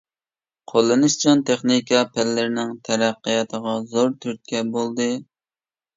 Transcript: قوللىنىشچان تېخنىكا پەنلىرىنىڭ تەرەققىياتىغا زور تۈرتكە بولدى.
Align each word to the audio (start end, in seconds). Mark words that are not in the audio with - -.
قوللىنىشچان 0.71 1.43
تېخنىكا 1.49 2.01
پەنلىرىنىڭ 2.15 2.73
تەرەققىياتىغا 2.89 3.77
زور 3.95 4.11
تۈرتكە 4.25 4.63
بولدى. 4.79 5.11